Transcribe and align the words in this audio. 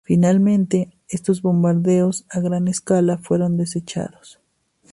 Finalmente, 0.03 0.89
estos 1.09 1.43
bombardeos 1.43 2.25
"a 2.31 2.39
gran 2.39 2.67
escala" 2.67 3.19
fueron 3.19 3.55
desechados. 3.55 4.39